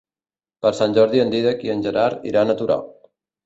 Per 0.65 0.71
Sant 0.79 0.95
Jordi 0.99 1.21
en 1.25 1.31
Dídac 1.35 1.63
i 1.67 1.75
en 1.77 1.87
Gerard 1.87 2.29
iran 2.33 2.51
a 2.51 2.61
Torà. 2.65 2.83